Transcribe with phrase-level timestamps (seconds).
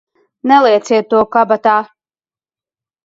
[0.51, 1.77] Nelieciet to kabatā!